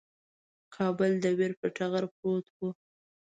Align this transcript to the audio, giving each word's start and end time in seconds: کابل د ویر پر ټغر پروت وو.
کابل 0.75 1.11
د 1.23 1.25
ویر 1.37 1.51
پر 1.59 1.69
ټغر 1.77 2.03
پروت 2.15 2.45
وو. 2.55 2.69